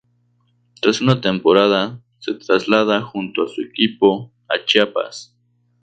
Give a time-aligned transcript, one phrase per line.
[0.81, 5.37] Tras una temporada, se traslada junto a su equipo a Chiapas.